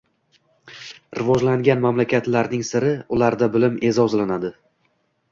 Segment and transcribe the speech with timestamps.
[1.17, 4.51] Rivojlangan mamlakatlarning siri– ularda bilim eʼzozlanadi.